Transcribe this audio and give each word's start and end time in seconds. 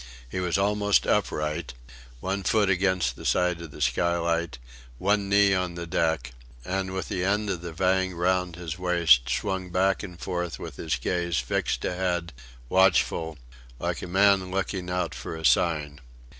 He 0.27 0.39
was 0.39 0.57
almost 0.57 1.05
upright 1.05 1.75
one 2.21 2.41
foot 2.41 2.71
against 2.71 3.15
the 3.15 3.23
side 3.23 3.61
of 3.61 3.69
the 3.69 3.81
skylight, 3.83 4.57
one 4.97 5.29
knee 5.29 5.53
on 5.53 5.75
the 5.75 5.85
deck; 5.85 6.31
and 6.65 6.89
with 6.91 7.07
the 7.07 7.23
end 7.23 7.51
of 7.51 7.61
the 7.61 7.71
vang 7.71 8.15
round 8.15 8.55
his 8.55 8.79
waist 8.79 9.29
swung 9.29 9.69
back 9.69 10.01
and 10.01 10.19
forth 10.19 10.57
with 10.57 10.77
his 10.77 10.95
gaze 10.95 11.37
fixed 11.37 11.85
ahead, 11.85 12.33
watchful, 12.67 13.37
like 13.77 14.01
a 14.01 14.07
man 14.07 14.49
looking 14.49 14.89
out 14.89 15.13
for 15.13 15.35
a 15.35 15.45
sign. 15.45 16.01